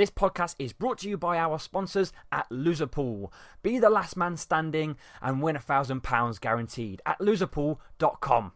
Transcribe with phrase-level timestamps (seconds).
[0.00, 3.30] This podcast is brought to you by our sponsors at Loserpool.
[3.62, 8.52] Be the last man standing and win a thousand pounds guaranteed at loserpool.com.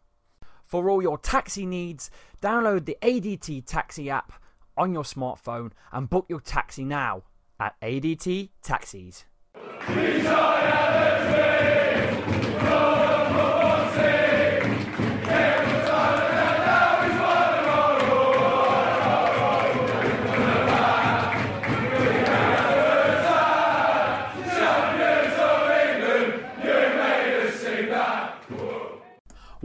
[0.62, 4.32] For all your taxi needs, download the ADT Taxi app
[4.74, 7.24] on your smartphone and book your taxi now
[7.60, 9.26] at ADT Taxis.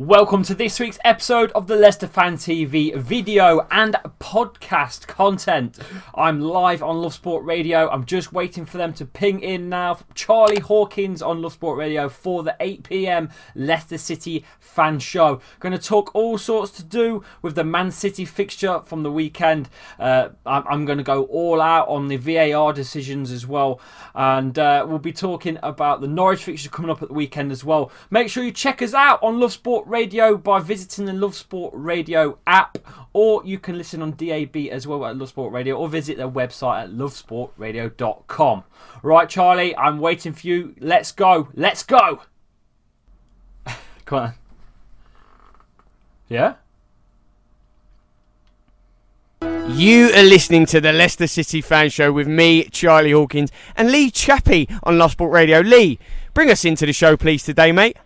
[0.10, 5.78] Welcome to this week's episode of the Leicester Fan TV video and podcast content.
[6.16, 7.88] I'm live on Love Sport Radio.
[7.92, 10.00] I'm just waiting for them to ping in now.
[10.16, 15.42] Charlie Hawkins on Love Sport Radio for the 8 pm Leicester City fan show.
[15.60, 19.70] Going to talk all sorts to do with the Man City fixture from the weekend.
[20.00, 23.80] Uh, I'm, going to go all out on the VAR decisions as well.
[24.16, 27.64] And uh, we'll be talking about the Norwich fixture coming up at the weekend as
[27.64, 27.92] well.
[28.10, 31.74] Make sure you check us out on Love Sport Radio by visiting the Love Sport
[31.76, 32.78] Radio app,
[33.14, 36.30] or you can listen on DAB as well at Love Sport Radio, or visit their
[36.30, 38.64] website at lovesportradio.com.
[39.04, 40.76] Right, Charlie, I'm waiting for you.
[40.80, 41.50] Let's go.
[41.54, 42.22] Let's go.
[44.06, 44.34] Come on.
[46.28, 46.56] Yeah?
[49.42, 54.12] You are listening to the Leicester City Fan Show with me, Charlie Hawkins, and Lee
[54.12, 55.60] Chappie on Love Sport Radio.
[55.60, 56.00] Lee,
[56.34, 57.98] bring us into the show, please, today, mate.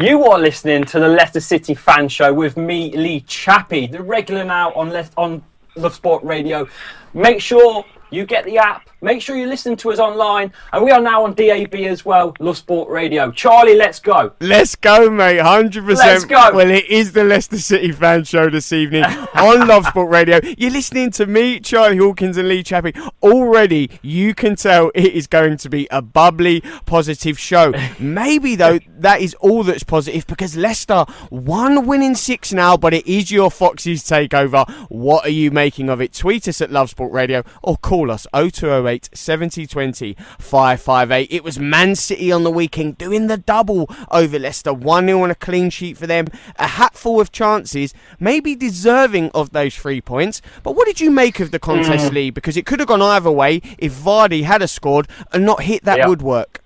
[0.00, 4.44] You are listening to the Leicester City Fan Show with me, Lee Chappie, the regular
[4.44, 5.42] now on Le- on
[5.76, 6.66] Love Sport Radio.
[7.12, 8.88] Make sure you get the app.
[9.02, 12.34] Make sure you listen to us online, and we are now on DAB as well.
[12.38, 13.30] Love Sport Radio.
[13.30, 14.32] Charlie, let's go.
[14.40, 15.38] Let's go, mate.
[15.38, 15.96] 100%.
[15.96, 16.50] Let's go.
[16.54, 19.04] Well, it is the Leicester City Fan Show this evening
[19.34, 20.40] on Love Sport Radio.
[20.58, 22.92] You're listening to me, Charlie Hawkins, and Lee Chappie.
[23.22, 27.72] Already, you can tell it is going to be a bubbly, positive show.
[27.98, 33.06] Maybe, though, that is all that's positive because Leicester, one winning six now, but it
[33.06, 34.68] is your Foxes takeover.
[34.90, 36.12] What are you making of it?
[36.12, 41.28] Tweet us at Love Sport Radio or call us 0208 7020 558.
[41.32, 44.72] It was Man City on the weekend doing the double over Leicester.
[44.72, 46.28] 1 0 on a clean sheet for them.
[46.56, 50.40] A hatful of chances, maybe deserving of those three points.
[50.62, 52.14] But what did you make of the contest, mm.
[52.14, 52.30] Lee?
[52.30, 55.84] Because it could have gone either way if Vardy had a scored and not hit
[55.84, 56.08] that Yep.
[56.08, 56.60] woodwork.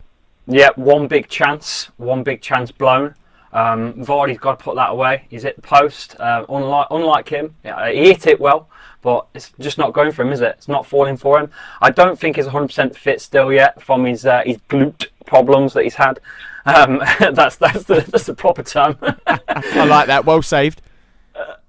[0.46, 3.14] Yeah, one big chance, one big chance blown.
[3.54, 5.24] Um, Vardy's got to put that away.
[5.30, 6.18] He's hit the post.
[6.18, 8.68] Uh, unlike, unlike him, yeah, he hit it well,
[9.00, 10.56] but it's just not going for him, is it?
[10.58, 11.50] It's not falling for him.
[11.80, 15.84] I don't think he's 100% fit still yet from his uh, his glute problems that
[15.84, 16.18] he's had.
[16.66, 16.98] Um,
[17.32, 18.98] that's that's the that's the proper term.
[19.26, 20.24] I like that.
[20.24, 20.82] Well saved.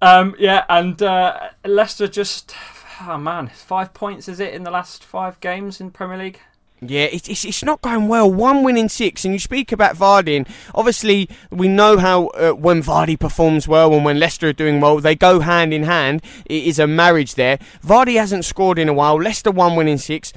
[0.02, 2.56] um, yeah, and uh, Leicester just
[3.02, 6.40] oh man, five points is it in the last five games in Premier League?
[6.90, 8.32] Yeah, it's, it's it's not going well.
[8.32, 12.52] One win in six, and you speak about Vardy, and obviously we know how uh,
[12.52, 16.22] when Vardy performs well and when Leicester are doing well, they go hand in hand.
[16.46, 17.58] It is a marriage there.
[17.84, 19.22] Vardy hasn't scored in a while.
[19.22, 20.34] Leicester one win in six.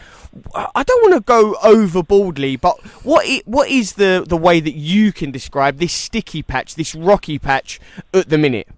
[0.55, 4.75] I don't want to go overboardly, but what i- what is the the way that
[4.75, 7.81] you can describe this sticky patch, this rocky patch
[8.13, 8.69] at the minute?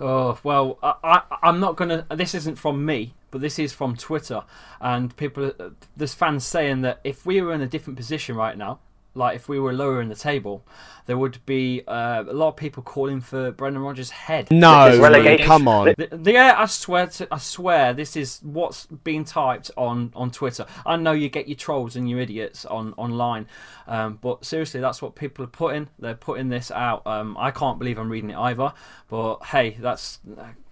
[0.00, 2.06] Oh well, I, I I'm not gonna.
[2.10, 4.42] This isn't from me, but this is from Twitter,
[4.80, 5.52] and people.
[5.58, 8.80] Uh, there's fans saying that if we were in a different position right now,
[9.18, 10.64] like if we were lower in the table,
[11.06, 14.50] there would be uh, a lot of people calling for Brendan Rodgers' head.
[14.50, 15.94] No, relegation- come on.
[15.98, 20.30] The- the- yeah, I swear, to, I swear, this is what's being typed on, on
[20.30, 20.66] Twitter.
[20.86, 23.46] I know you get your trolls and your idiots on online,
[23.86, 25.88] um, but seriously, that's what people are putting.
[25.98, 27.06] They're putting this out.
[27.06, 28.72] Um, I can't believe I'm reading it either.
[29.08, 30.20] But hey, that's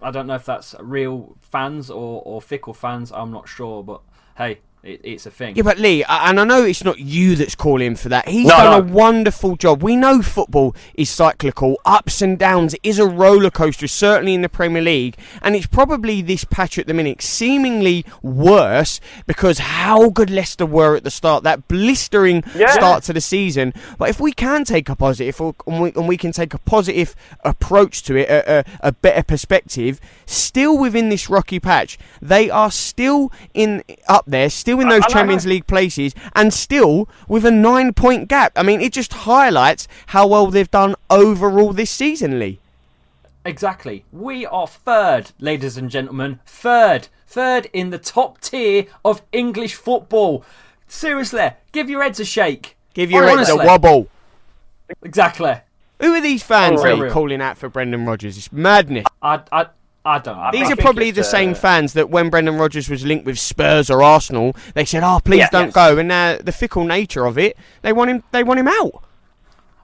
[0.01, 3.11] I don't know if that's real fans or, or fickle fans.
[3.11, 4.01] I'm not sure, but
[4.37, 5.55] hey, it, it's a thing.
[5.55, 8.27] Yeah, but Lee, and I know it's not you that's calling for that.
[8.27, 8.89] He's No, done no.
[8.89, 9.83] a wonderful job.
[9.83, 12.73] We know football is cyclical, ups and downs.
[12.75, 16.77] It is a roller coaster, certainly in the Premier League, and it's probably this patch
[16.79, 22.43] at the minute seemingly worse because how good Leicester were at the start, that blistering
[22.55, 22.71] Yeah.
[22.71, 23.73] start to the season.
[23.97, 28.03] But if we can take a and we, and we can take a positive approach
[28.03, 33.31] to it, a, a, a better perspective, still within this rocky patch, they are still
[33.53, 35.13] in up there, still in those I- I know.
[35.13, 38.53] Champions League places, and still with a nine point gap.
[38.55, 42.59] I mean, it just highlights how well they've done overall this season, Lee.
[43.45, 44.03] Exactly.
[44.11, 46.39] We are third, ladies and gentlemen.
[46.45, 47.07] Third.
[47.27, 50.43] Third in the top tier of English football.
[50.87, 52.75] Seriously, give your heads a shake.
[52.93, 54.07] Give your heads a wobble.
[55.03, 55.55] Exactly.
[55.99, 56.97] Who are these fans, Unreal.
[57.05, 58.37] Lee, calling out for Brendan Rodgers?
[58.37, 59.05] It's madness.
[59.21, 59.65] I, I,
[60.07, 60.49] I don't know.
[60.51, 63.37] These I are probably the same uh, fans that when Brendan Rodgers was linked with
[63.37, 65.73] Spurs or Arsenal, they said, "Oh, please Yeah, don't yes.
[65.75, 68.23] go." And now the fickle nature of it, they want him.
[68.31, 69.03] They want him out.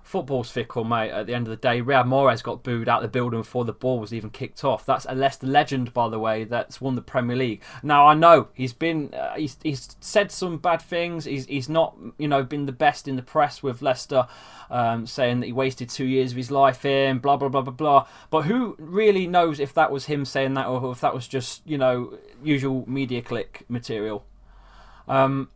[0.04, 1.12] Football's fickle, mate.
[1.12, 3.64] At the end of the day, Riyad Mahrez got booed out of the building before
[3.64, 4.86] the ball was even kicked off.
[4.86, 7.64] That's a Leicester legend, by the way, that's won the Premier League.
[7.82, 11.24] Now I know he's been, uh, he's, he's said some bad things.
[11.24, 14.28] He's he's not, you know, been the best in the press with Leicester,
[14.70, 17.74] um, saying that he wasted two years of his life in, blah blah blah blah
[17.74, 18.08] blah.
[18.30, 21.66] But who really knows if that was him saying that or if that was just,
[21.66, 24.26] you know, usual media click material?
[25.08, 25.50] Um,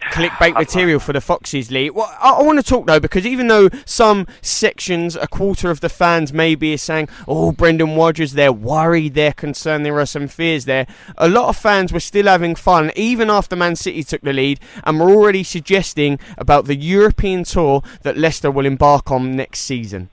[0.00, 1.90] clickbait material for the Foxes, Lee.
[1.90, 5.80] Well, I, I want to talk though because even though some sections, a quarter of
[5.80, 10.28] the fans maybe is saying, "Oh, Brendan Rodgers," they're worried, they're concerned, there are some
[10.28, 10.86] fears there.
[11.18, 14.60] A lot of fans were still having fun even after Man City took the lead,
[14.84, 20.10] and were already suggesting about the European tour that Leicester will embark on next season.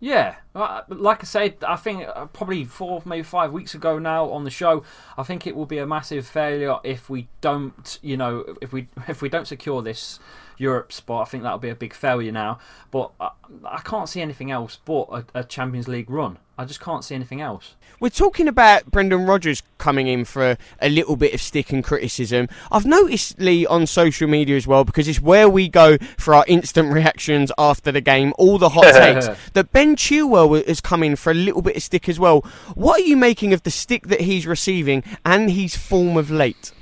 [0.00, 4.28] Yeah, uh, like I said, I think uh, probably four, maybe five weeks ago now
[4.30, 4.84] on the show,
[5.16, 8.88] I think it will be a massive failure if we don't, you know, if we
[9.08, 10.18] if we don't secure this
[10.56, 11.26] Europe spot.
[11.26, 12.58] I think that'll be a big failure now.
[12.90, 13.30] But I,
[13.64, 16.38] I can't see anything else but a, a Champions League run.
[16.56, 17.74] I just can't see anything else.
[17.98, 21.82] We're talking about Brendan Rodgers coming in for a, a little bit of stick and
[21.82, 22.48] criticism.
[22.70, 26.44] I've noticed Lee on social media as well because it's where we go for our
[26.46, 29.28] instant reactions after the game, all the hot takes.
[29.54, 32.42] That Ben Chilwell has come in for a little bit of stick as well.
[32.74, 36.72] What are you making of the stick that he's receiving and his form of late?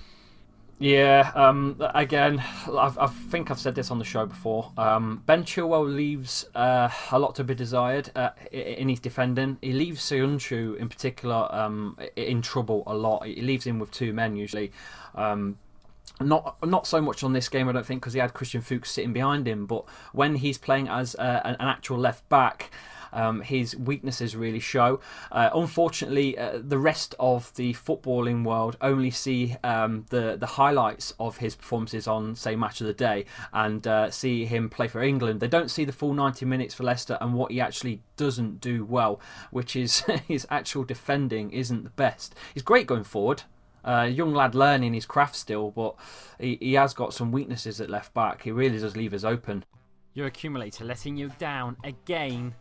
[0.82, 4.72] Yeah, um, again, I've, I think I've said this on the show before.
[4.76, 9.58] Um, ben Chilwell leaves uh, a lot to be desired uh, in his defending.
[9.62, 13.24] He leaves Söyüncü in particular um, in trouble a lot.
[13.24, 14.72] He leaves him with two men usually.
[15.14, 15.56] Um,
[16.20, 18.90] not not so much on this game, I don't think, because he had Christian Fuchs
[18.90, 19.66] sitting behind him.
[19.66, 22.72] But when he's playing as uh, an, an actual left back,
[23.12, 25.00] um, his weaknesses really show.
[25.30, 31.14] Uh, unfortunately, uh, the rest of the footballing world only see um, the the highlights
[31.18, 35.02] of his performances on, say, Match of the Day, and uh, see him play for
[35.02, 35.40] England.
[35.40, 38.84] They don't see the full 90 minutes for Leicester and what he actually doesn't do
[38.84, 42.34] well, which is his actual defending isn't the best.
[42.54, 43.42] He's great going forward.
[43.84, 45.96] Uh, young lad learning his craft still, but
[46.38, 48.42] he, he has got some weaknesses at left back.
[48.42, 49.64] He really does leave us open.
[50.14, 52.54] Your accumulator letting you down again.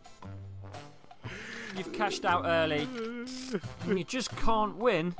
[1.76, 2.88] You've cashed out early.
[3.86, 5.14] And you just can't win.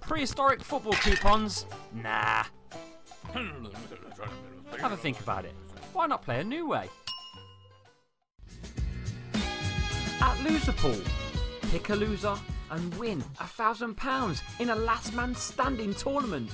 [0.00, 1.66] Prehistoric football coupons?
[1.94, 2.44] Nah.
[4.78, 5.54] Have a think about it.
[5.92, 6.88] Why not play a new way?
[10.20, 11.06] At Loserpool,
[11.70, 12.36] pick a loser
[12.70, 16.50] and win a thousand pounds in a last man standing tournament.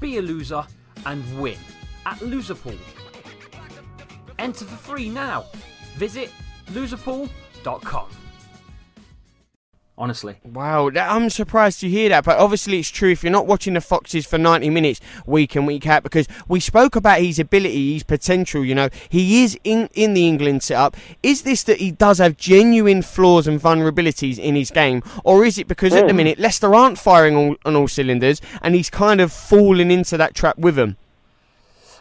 [0.00, 0.64] Be a loser
[1.04, 1.58] and win
[2.06, 2.78] at Loserpool.
[4.38, 5.46] Enter for free now.
[5.96, 6.30] Visit
[6.68, 8.08] loserpool.com.
[10.00, 13.46] Honestly, Wow, that, I'm surprised to hear that, but obviously it's true if you're not
[13.46, 17.38] watching the Foxes for 90 minutes week in, week out, because we spoke about his
[17.38, 20.96] ability, his potential, you know, he is in, in the England setup.
[21.22, 25.58] Is this that he does have genuine flaws and vulnerabilities in his game, or is
[25.58, 26.16] it because at the hmm.
[26.16, 30.34] minute Leicester aren't firing all, on all cylinders and he's kind of falling into that
[30.34, 30.96] trap with them?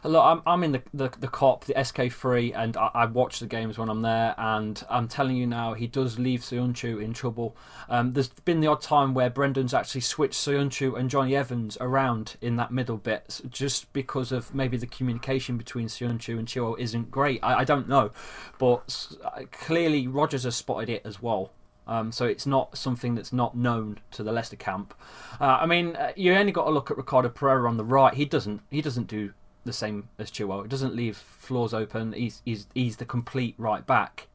[0.04, 3.48] Look, I'm, I'm in the, the, the COP, the SK3, and I, I watch the
[3.48, 7.56] games when I'm there, and I'm telling you now, he does leave Söyüncü in trouble.
[7.90, 12.38] Um, there's been the odd time where Brendan's actually switched Söyüncü and Jonny Evans around
[12.42, 17.12] in that middle bit, just because of maybe the communication between Söyüncü and Chilwell isn't
[17.12, 17.40] great.
[17.44, 18.12] I, I don't know,
[18.58, 19.18] but
[19.52, 21.52] clearly Rodgers has spotted it as well.
[21.90, 24.94] Um, so it's not something that's not known to the Leicester camp.
[25.42, 28.14] Uh, I mean, uh, you only got to look at Ricardo Pereira on the right.
[28.14, 28.62] He doesn't.
[28.70, 29.34] He doesn't do
[29.70, 30.66] the same as Chilwell.
[30.66, 32.14] It doesn't leave floors open.
[32.14, 34.28] He's he's he's the complete right back.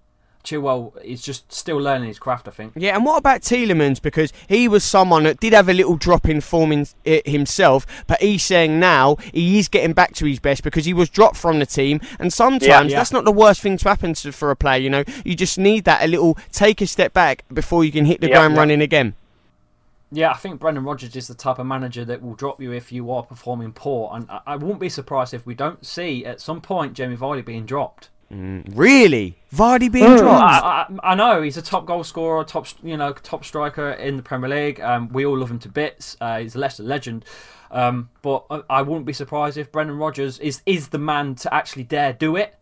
[0.45, 2.75] Chilwell is just still learning his craft, I think.
[2.77, 4.01] Yeah, and what about Tielemans?
[4.03, 7.87] Because he was someone that did have a little drop in form in, eh, himself,
[8.07, 11.37] but he's saying now he is getting back to his best because he was dropped
[11.39, 11.99] from the team.
[12.19, 12.97] And sometimes Yeah, yeah.
[12.99, 14.79] that's not the worst thing to happen to, for a player.
[14.81, 18.05] You know, you just need that a little take a step back before you can
[18.05, 18.61] hit the Yeah, ground yeah.
[18.61, 19.15] running again.
[20.15, 22.93] Yeah, I think Brendan Rodgers is the type of manager that will drop you if
[22.93, 26.41] you are performing poor, and I, I wouldn't be surprised if we don't see at
[26.41, 28.11] some point Jamie Vardy being dropped.
[28.31, 30.19] Really, Vardy being Mm.
[30.19, 30.65] dropped.
[30.65, 34.17] I, I, I know he's a top goal scorer, top you know top striker in
[34.17, 34.81] the Premier League.
[34.81, 36.17] Um, we all love him to bits.
[36.21, 37.25] Uh, he's a Leicester legend.
[37.71, 41.53] Um, but I, I wouldn't be surprised if Brendan Rodgers is is the man to
[41.55, 42.55] actually dare do it.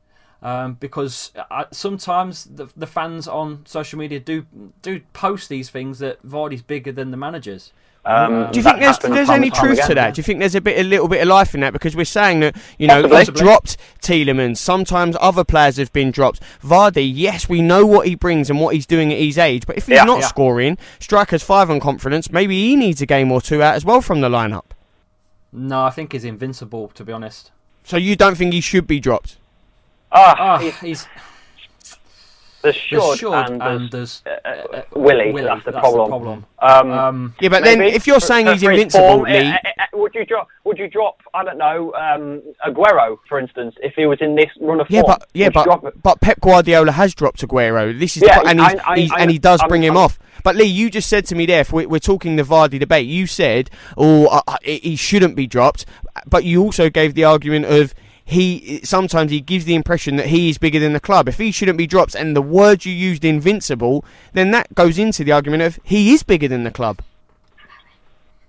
[0.42, 4.44] Um, because I, sometimes the, the fans on social media do
[4.82, 7.72] do post these things that Vardy's bigger than the managers.
[8.04, 10.06] Um, Do you think there's, there's any and time truth to that?
[10.06, 10.11] yeah.
[10.11, 11.72] Do you think there's a bit, a little bit of life in that?
[11.72, 13.25] Because we're saying that you know Possibly.
[13.25, 14.56] they've dropped Tielemans.
[14.56, 16.40] Sometimes other players have been dropped.
[16.61, 19.76] Vardy, yes, we know what he brings and what he's doing at his age, but
[19.78, 20.26] if he's Yeah, not yeah.
[20.26, 24.00] scoring, strikers five on confidence, maybe he needs a game or two out as well
[24.00, 24.64] from the lineup.
[25.52, 26.88] No, I think he's invincible.
[26.88, 27.52] To be honest,
[27.84, 29.37] So you don't think he should be dropped?
[30.12, 31.07] Ah, Ah, he's- he's
[32.62, 35.76] there's there's should, should and and there's there's uh, uh, Willie, Willie, That's the that's
[35.76, 36.09] the problem.
[36.11, 36.47] problem.
[36.61, 39.38] Um, um, Yeah, but then if you're for- saying for- he's for invincible, form, Lee,
[39.49, 40.47] uh, uh, uh, would you drop?
[40.62, 41.21] Would you drop?
[41.35, 45.00] I don't know, um, Aguero, for instance, if he was in this run of yeah,
[45.00, 45.16] form.
[45.19, 47.99] but yeah, would drop but but Pep Guardiola has dropped Aguero.
[47.99, 49.83] This is Yeah, the, and he's, I- I- he's I- and he does I'm- bring
[49.83, 50.21] him I'm- off.
[50.45, 53.07] But Lee, you just said to me there, if we're, we're talking the Vardy debate,
[53.09, 55.85] you said, "Oh, uh, uh, he shouldn't be dropped,"
[56.28, 57.92] but you also gave the argument of
[58.32, 61.28] he sometimes he gives the impression that he is bigger than the club.
[61.28, 65.24] If he shouldn't be dropped, and the word you used, invincible, then that goes into
[65.24, 67.02] the argument of he is bigger than the club.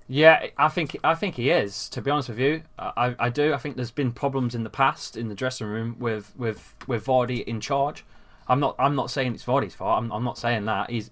[0.08, 1.88] Yeah, I think I think he is.
[1.90, 3.54] To be honest with you, I, I do.
[3.54, 7.06] I think there's been problems in the past in the dressing room with with with
[7.06, 8.04] Vardy in charge.
[8.48, 10.04] I'm not I'm not saying it's Vardy's fault.
[10.04, 10.90] I'm, I'm not saying that.
[10.90, 11.10] He's.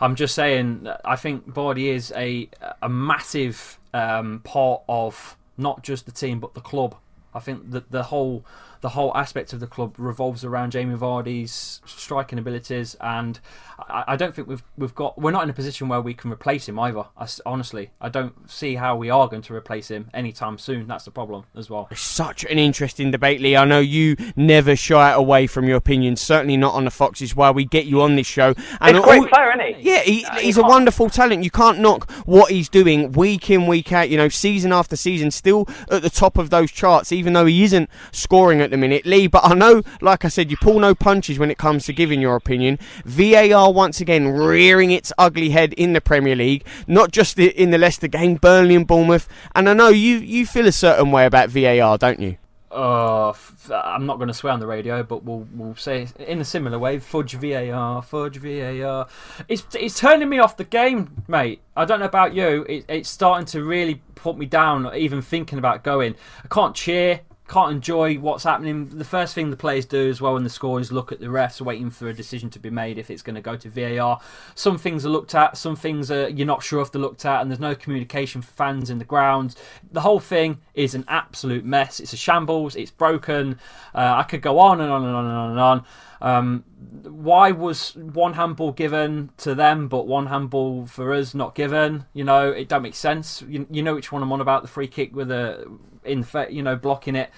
[0.00, 2.48] I'm just saying I think Vardy is a
[2.82, 6.96] a massive um, part of not just the team but the club.
[7.36, 8.44] I think that the whole
[8.82, 13.40] the whole aspect of the club revolves around Jamie Vardy's striking abilities, and
[13.78, 16.30] I, I don't think we've we've got we're not in a position where we can
[16.32, 17.04] replace him either.
[17.16, 20.86] I s honestly, I don't see how we are going to replace him anytime soon.
[20.86, 21.88] That's the problem as well.
[21.94, 23.56] Such an interesting debate, Lee.
[23.56, 26.20] I know you never shy away from your opinions.
[26.20, 28.54] Certainly not on the Foxes, why we get you on this show.
[28.54, 29.90] He's a all- great player, isn't he?
[29.90, 31.44] Yeah, he, Uh, he's you a wonderful talent.
[31.44, 34.08] You can't knock what he's doing week in, week out.
[34.10, 37.64] You know, season after season, still at the top of those charts, even though he
[37.64, 39.26] isn't scoring at the minute, Lee.
[39.26, 42.20] But I know, like I said, you pull no punches when it comes to giving
[42.20, 42.78] your opinion.
[43.04, 47.78] VAR once again rearing its ugly head in the Premier League, not just in the
[47.78, 49.28] Leicester game, Burnley and Bournemouth.
[49.54, 52.36] And I know you you feel a certain way about VAR, don't you?
[52.70, 53.32] Uh,
[53.70, 56.78] I'm not going to swear on the radio, but we'll we'll say in a similar
[56.78, 56.98] way.
[56.98, 59.06] Fudge VAR, fudge VAR.
[59.48, 61.60] It's it's turning me off the game, mate.
[61.76, 62.66] I don't know about you.
[62.68, 64.94] It, it's starting to really put me down.
[64.96, 67.20] Even thinking about going, I can't cheer.
[67.48, 68.88] Can't enjoy what's happening.
[68.88, 71.26] The first thing the players do as well when the score is look at the
[71.26, 74.20] refs, waiting for a decision to be made if it's going to go to VAR.
[74.56, 77.40] Some things are looked at, some things are you're not sure if they're looked at,
[77.40, 79.54] and there's no communication for fans in the ground.
[79.92, 82.00] The whole thing is an absolute mess.
[82.00, 82.74] It's a shambles.
[82.74, 83.60] It's broken.
[83.94, 85.84] Uh, I could go on and on and on and on and on.
[86.20, 86.64] Um,
[87.02, 92.06] why was one handball given to them, but one handball for us not given?
[92.14, 93.42] You know, it don't make sense.
[93.46, 94.62] You, you know which one I'm on about.
[94.62, 95.66] The free kick with a
[96.04, 97.30] in, you know, blocking it.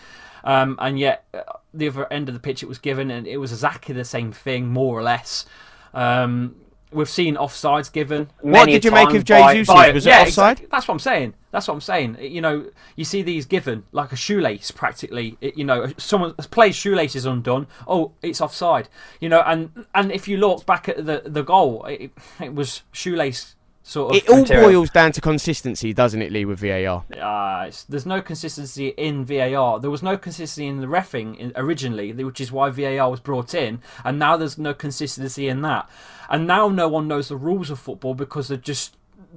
[0.44, 1.42] Um, and yet, uh,
[1.74, 4.32] the other end of the pitch it was given, and it was exactly the same
[4.32, 5.44] thing, more or less.
[5.92, 6.56] Um,
[6.92, 8.30] we've seen offsides given.
[8.40, 9.66] What did you make of Jesus?
[9.68, 10.28] by- Was it yeah, offside?
[10.52, 10.66] exactly.
[10.70, 11.34] That's what I'm saying.
[11.50, 12.18] That's what I'm saying.
[12.20, 12.66] You know,
[12.96, 15.36] you see these given like a shoelace, practically.
[15.40, 17.66] It- you know, someone plays shoelace is undone.
[17.86, 18.88] Oh, it's offside.
[19.20, 22.82] You know, and and if you look back at the the goal, it, it was
[22.92, 23.54] shoelace
[23.88, 24.16] sort of.
[24.16, 24.68] It all material.
[24.70, 27.04] boils down to consistency, doesn't it, Lee, with VAR?
[27.10, 29.80] Uh, it's- there's no consistency in VAR.
[29.80, 33.54] There was no consistency in the refing in, originally, which is why VAR was brought
[33.54, 35.88] in, and now there's no consistency in that.
[36.28, 38.96] And now no one knows the rules of football because they've just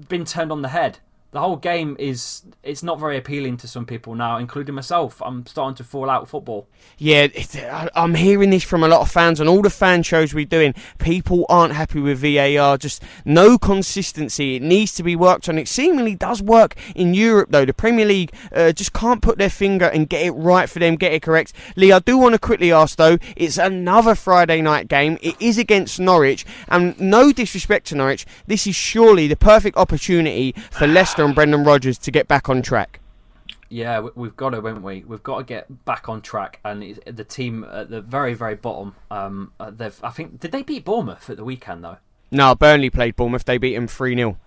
[0.10, 1.00] been turned on the head.
[1.32, 5.22] The whole game is it's not very appealing to some people now, including myself.
[5.24, 6.68] I'm starting to fall out of football.
[6.98, 7.28] Yeah,
[7.96, 10.76] I'm hearing this from a lot of fans on all the fan shows we're doing.
[11.00, 14.58] People aren't happy with VAR, just no consistency.
[14.58, 15.58] It needs to be worked on.
[15.58, 17.66] It seemingly does work in Europe, though.
[17.66, 20.98] The Premier League uh, just can't put their finger and get it right for them,
[20.98, 21.54] get it correct.
[21.78, 25.18] Lee, I do want to quickly ask, though, it's another Friday night game.
[25.22, 30.54] It is against Norwich, and no disrespect to Norwich, this is surely the perfect opportunity
[30.72, 33.00] for Leicester and Brendan Rodgers to get back on track.
[33.70, 35.04] Yeah, we- we've got to, haven't we?
[35.08, 36.60] We've got to get back on track.
[36.66, 39.98] And the team at the very, very bottom, um, uh, they've.
[40.04, 41.98] I think did they beat Bournemouth at the weekend though?
[42.32, 43.46] No, Burnley played Bournemouth.
[43.46, 44.38] They beat them 3 0.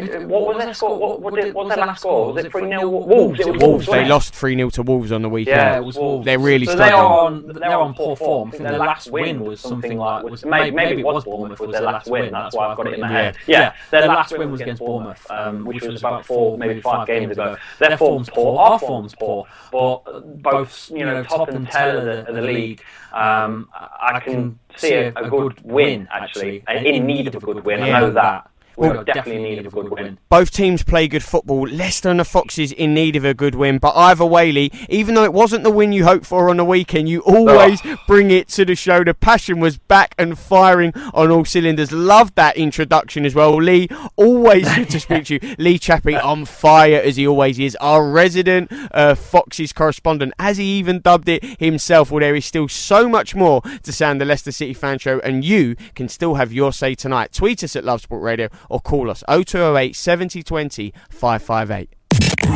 [0.00, 0.90] What, what was was their their score?
[0.90, 0.98] score?
[0.98, 2.12] What, What what, did- did, what was their their last last score?
[2.12, 2.26] score?
[2.26, 3.06] Was Was it it 3 0 Wolves?
[3.06, 3.40] Wolves?
[3.40, 5.56] It was Wolves, Wolves, Wolves, they lost 3 0 to Wolves on the weekend.
[5.56, 6.06] Yeah, Yeah, it was Wolves.
[6.12, 6.24] Wolves.
[6.26, 7.00] They're really so they struggling.
[7.04, 7.42] are on.
[7.46, 8.48] They're They're on on poor poor form.
[8.48, 11.72] I think their last win was something like was maybe, maybe it was Bournemouth was
[11.72, 12.32] their last win.
[12.32, 13.36] That's why I've got it in my my head.
[13.46, 17.32] Yeah, their last win was against Bournemouth, um, which was about four, maybe five games
[17.32, 17.56] ago.
[17.78, 18.58] Their form's poor.
[18.58, 22.82] Our form's poor, but both you know top and tail of the, league.
[23.12, 27.82] Um, I can see a, a good win actually, in need of a good win.
[27.82, 28.50] I know that.
[28.76, 30.18] We're definitely in need of a good win.
[30.28, 31.66] Both teams play good football.
[31.66, 33.78] Leicester and the Foxes in need of a good win.
[33.78, 36.64] But either way, Lee, even though it wasn't the win you hoped for on the
[36.64, 39.02] weekend, you always bring it to the show.
[39.02, 41.90] The passion was back and firing on all cylinders.
[41.90, 43.56] Loved that introduction as well.
[43.56, 45.54] Lee, always good to speak to you.
[45.58, 47.76] Lee Chappie on fire as he always is.
[47.76, 52.10] Our resident uh, Foxes correspondent, as he even dubbed it himself.
[52.10, 55.44] Well, there is still so much more to sound the Leicester City fan show, and
[55.44, 57.32] you can still have your say tonight.
[57.32, 61.88] Tweet us at Love Sport Radio or call us 0208 70 20 558.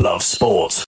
[0.01, 0.87] Love sport.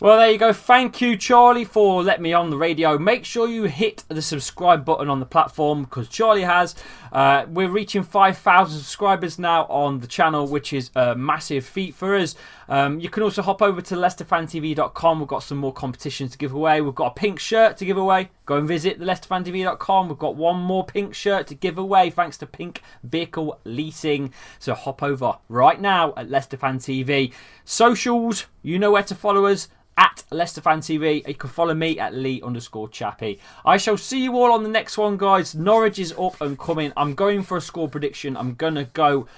[0.00, 0.54] Well, there you go.
[0.54, 2.98] Thank you, Charlie, for letting me on the radio.
[2.98, 6.74] Make sure you hit the subscribe button on the platform because Charlie has.
[7.12, 12.16] Uh, we're reaching 5,000 subscribers now on the channel, which is a massive feat for
[12.16, 12.34] us.
[12.70, 15.18] Um, you can also hop over to LeicesterFanTV.com.
[15.18, 16.80] We've got some more competitions to give away.
[16.80, 18.30] We've got a pink shirt to give away.
[18.50, 20.08] Go and visit the LeicesterFanTV.com.
[20.08, 24.32] We've got one more pink shirt to give away thanks to Pink Vehicle Leasing.
[24.58, 27.32] So hop over right now at Leicester Fan TV.
[27.64, 31.24] Socials, you know where to follow us at Leicester Fan TV.
[31.28, 33.38] You can follow me at Lee underscore Chappie.
[33.64, 35.54] I shall see you all on the next one, guys.
[35.54, 36.92] Norwich is up and coming.
[36.96, 38.36] I'm going for a score prediction.
[38.36, 39.28] I'm gonna go.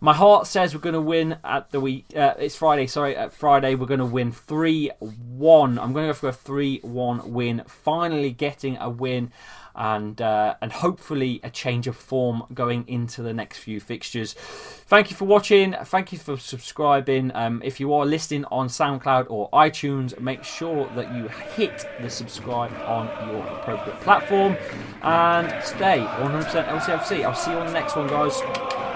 [0.00, 2.06] My heart says we're going to win at the week.
[2.14, 3.16] Uh, it's Friday, sorry.
[3.16, 5.78] At Friday, we're going to win 3 1.
[5.78, 7.62] I'm going to go for a 3 1 win.
[7.66, 9.32] Finally getting a win
[9.74, 14.34] and uh, and hopefully a change of form going into the next few fixtures.
[14.34, 15.74] Thank you for watching.
[15.84, 17.32] Thank you for subscribing.
[17.34, 22.08] Um, if you are listening on SoundCloud or iTunes, make sure that you hit the
[22.08, 24.56] subscribe on your appropriate platform
[25.02, 27.24] and stay 100% LCFC.
[27.24, 28.87] I'll see you on the next one, guys.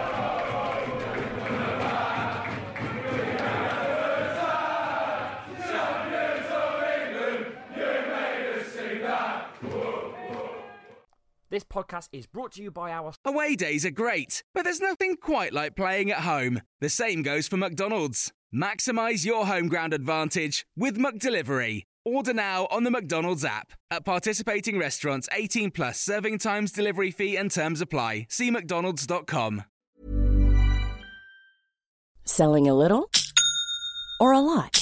[11.52, 15.18] This podcast is brought to you by our Away days are great, but there's nothing
[15.18, 16.62] quite like playing at home.
[16.80, 18.32] The same goes for McDonald's.
[18.54, 21.82] Maximize your home ground advantage with McDelivery.
[22.06, 23.74] Order now on the McDonald's app.
[23.90, 28.28] At participating restaurants, 18 plus serving times, delivery fee, and terms apply.
[28.30, 29.64] See McDonald's.com.
[32.24, 33.10] Selling a little
[34.18, 34.81] or a lot?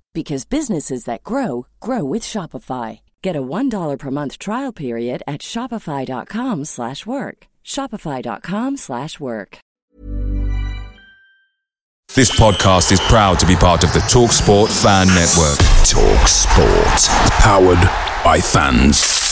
[0.13, 2.99] because businesses that grow grow with Shopify.
[3.21, 7.47] Get a $1 per month trial period at shopify.com/work.
[7.63, 9.59] shopify.com/work.
[12.13, 15.57] This podcast is proud to be part of the TalkSport Fan Network.
[15.87, 17.07] Talk sport.
[17.39, 17.79] Powered
[18.25, 19.30] by fans.